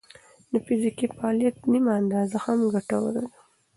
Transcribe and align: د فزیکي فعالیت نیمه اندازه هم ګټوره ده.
د 0.51 0.53
فزیکي 0.65 1.05
فعالیت 1.17 1.55
نیمه 1.71 1.91
اندازه 2.01 2.37
هم 2.45 2.59
ګټوره 2.73 3.11
ده. 3.15 3.25